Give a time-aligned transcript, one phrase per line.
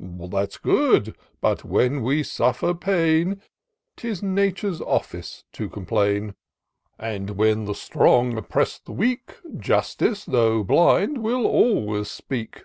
[0.00, 3.40] Syntax." That's good;— but when we suffer pain,
[3.94, 6.34] 'Tis Nature's office to complain;
[6.98, 9.36] And when the strong oppress the weak.
[9.56, 12.64] Justice, though blind, will always speak.